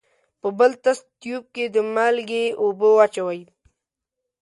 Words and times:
په 0.41 0.47
بل 0.59 0.71
تست 0.83 1.05
تیوب 1.19 1.43
کې 1.55 1.65
د 1.69 1.77
مالګې 1.95 2.45
اوبه 2.61 2.89
واچوئ. 2.93 3.41